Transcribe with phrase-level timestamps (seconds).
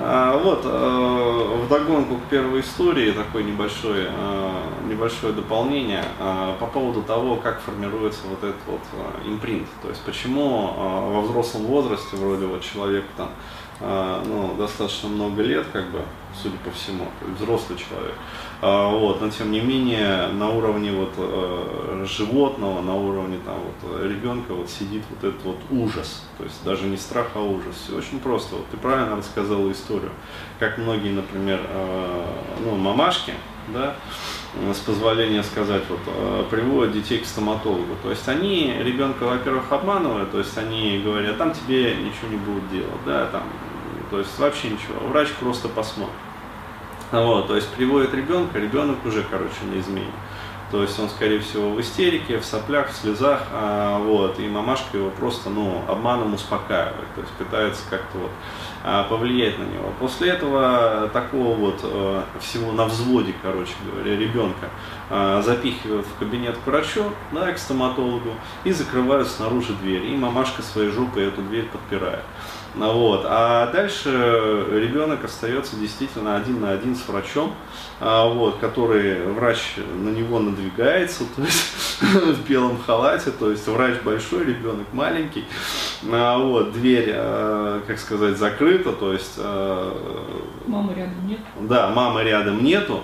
[0.00, 4.50] А, вот, э, вдогонку к первой истории такое небольшое, э,
[4.88, 8.80] небольшое дополнение э, по поводу того, как формируется вот этот вот
[9.26, 9.68] импринт.
[9.82, 10.72] То есть почему
[11.12, 13.30] во взрослом возрасте, вроде вот человек там,
[13.80, 16.00] ну, достаточно много лет, как бы,
[16.42, 17.04] судя по всему,
[17.38, 18.14] взрослый человек,
[18.60, 24.52] вот, но тем не менее на уровне вот э, животного, на уровне там вот ребенка
[24.52, 27.76] вот сидит вот этот вот ужас, то есть даже не страх, а ужас.
[27.84, 28.56] Все очень просто.
[28.56, 30.10] Вот ты правильно рассказала историю,
[30.58, 32.27] как многие, например, э,
[32.60, 33.34] ну мамашки,
[33.68, 33.96] да,
[34.72, 37.96] с позволения сказать, вот, э, приводят детей к стоматологу.
[38.02, 42.70] То есть они ребенка, во-первых, обманывают, то есть они говорят, там тебе ничего не будут
[42.70, 43.42] делать, да, там,
[44.10, 46.14] то есть вообще ничего, врач просто посмотрит.
[47.10, 50.10] Вот, то есть приводит ребенка, ребенок уже, короче, не изменит.
[50.70, 54.98] То есть он, скорее всего, в истерике, в соплях, в слезах, а, вот, и мамашка
[54.98, 58.30] его просто, ну, обманом успокаивает, то есть пытается как-то вот
[58.84, 59.92] а, повлиять на него.
[59.98, 64.68] После этого такого вот а, всего на взводе, короче говоря, ребенка
[65.08, 70.60] а, запихивают в кабинет к врачу, да, к стоматологу, и закрывают снаружи дверь, и мамашка
[70.60, 72.24] своей жопой эту дверь подпирает.
[72.78, 73.22] Ну вот.
[73.24, 74.08] А дальше
[74.70, 77.52] ребенок остается действительно один на один с врачом,
[77.98, 84.00] а, вот, который врач на него надвигается, то есть в белом халате, то есть врач
[84.04, 85.44] большой, ребенок маленький,
[86.08, 89.38] а, вот, дверь, а, как сказать, закрыта, то есть...
[90.66, 91.40] Мамы рядом нет?
[91.60, 93.02] Да, мамы рядом нету,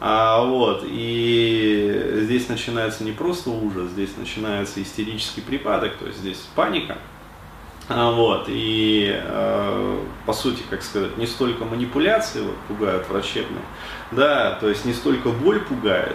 [0.00, 6.38] а, вот, и здесь начинается не просто ужас, здесь начинается истерический припадок, то есть здесь
[6.54, 6.96] паника,
[8.14, 13.64] вот, и э, по сути, как сказать, не столько манипуляции вот, пугают врачебные,
[14.12, 16.14] да, то есть не столько боль пугает,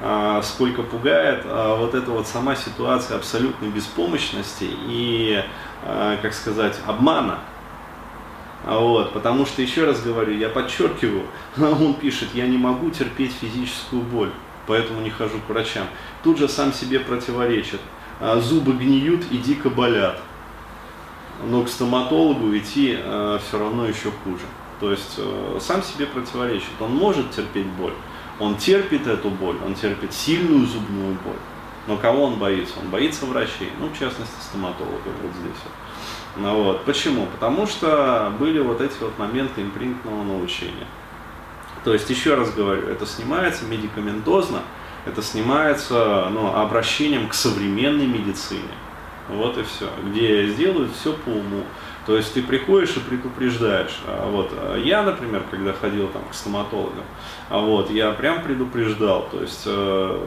[0.00, 5.44] а, сколько пугает а, вот эта вот сама ситуация абсолютной беспомощности и,
[5.84, 7.40] а, как сказать, обмана.
[8.64, 11.24] А вот, потому что, еще раз говорю, я подчеркиваю,
[11.58, 14.30] он пишет, я не могу терпеть физическую боль,
[14.66, 15.84] поэтому не хожу к врачам.
[16.22, 17.80] Тут же сам себе противоречит.
[18.36, 20.20] Зубы гниют и дико болят
[21.44, 24.44] но к стоматологу идти э, все равно еще хуже.
[24.80, 26.70] То есть э, сам себе противоречит.
[26.80, 27.94] Он может терпеть боль,
[28.38, 31.36] он терпит эту боль, он терпит сильную зубную боль.
[31.86, 32.74] Но кого он боится?
[32.80, 35.72] Он боится врачей, ну, в частности, стоматолога вот здесь вот.
[36.36, 36.84] Ну, вот.
[36.84, 37.26] Почему?
[37.26, 40.86] Потому что были вот эти вот моменты импринтного научения.
[41.84, 44.60] То есть, еще раз говорю, это снимается медикаментозно,
[45.06, 48.74] это снимается ну, обращением к современной медицине.
[49.28, 49.88] Вот и все.
[50.06, 51.64] Где сделают все по уму.
[52.06, 54.00] То есть ты приходишь и предупреждаешь.
[54.06, 54.50] А вот.
[54.52, 57.04] А я, например, когда ходил там к стоматологам,
[57.48, 59.28] а вот, я прям предупреждал.
[59.30, 60.18] То есть, э,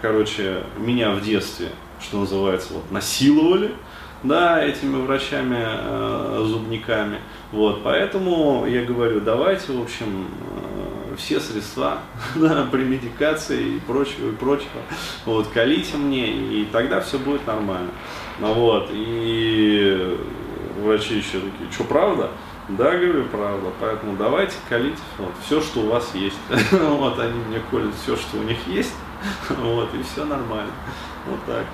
[0.00, 1.68] короче, меня в детстве,
[2.00, 3.72] что называется, вот, насиловали
[4.24, 7.18] да, этими врачами, э, зубниками.
[7.52, 10.73] Вот, поэтому я говорю, давайте, в общем, э,
[11.16, 11.98] все средства
[12.34, 14.82] да, при медикации и прочего, и прочего,
[15.24, 17.90] вот, колите мне, и тогда все будет нормально.
[18.38, 20.18] Ну вот, и
[20.82, 22.30] врачи еще такие, что правда?
[22.68, 23.70] Да, говорю, правда.
[23.78, 26.38] Поэтому давайте колите вот, все, что у вас есть.
[26.72, 28.94] вот они мне колят все, что у них есть.
[29.50, 30.72] вот, и все нормально.
[31.28, 31.66] Вот так.